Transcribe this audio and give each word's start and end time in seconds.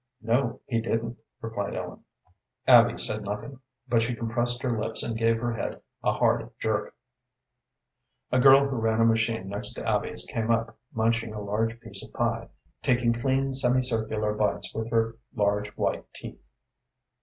"No, 0.23 0.59
he 0.65 0.81
didn't," 0.81 1.19
replied 1.41 1.75
Ellen. 1.75 2.03
Abby 2.65 2.97
said 2.97 3.21
nothing, 3.23 3.59
but 3.87 4.01
she 4.01 4.15
compressed 4.15 4.63
her 4.63 4.75
lips 4.75 5.03
and 5.03 5.15
gave 5.15 5.39
her 5.39 5.53
head 5.53 5.79
a 6.03 6.11
hard 6.13 6.49
jerk. 6.57 6.95
A 8.31 8.39
girl 8.39 8.61
who 8.67 8.77
ran 8.77 8.99
a 8.99 9.05
machine 9.05 9.47
next 9.47 9.75
to 9.75 9.87
Abby's 9.87 10.25
came 10.25 10.49
up, 10.49 10.75
munching 10.91 11.35
a 11.35 11.39
large 11.39 11.79
piece 11.81 12.01
of 12.03 12.11
pie, 12.13 12.49
taking 12.81 13.13
clean 13.13 13.53
semicircular 13.53 14.33
bites 14.33 14.73
with 14.73 14.89
her 14.89 15.17
large, 15.35 15.67
white 15.77 16.11
teeth. 16.15 16.41